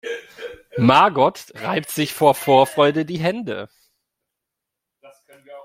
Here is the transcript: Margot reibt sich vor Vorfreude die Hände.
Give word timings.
Margot 0.79 1.39
reibt 1.53 1.91
sich 1.91 2.11
vor 2.15 2.33
Vorfreude 2.33 3.05
die 3.05 3.19
Hände. 3.19 3.69